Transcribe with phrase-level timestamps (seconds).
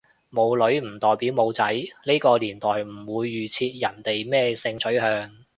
[0.31, 1.63] 冇女唔代表冇仔，
[2.05, 5.31] 呢個年代唔會預設人哋咩性取向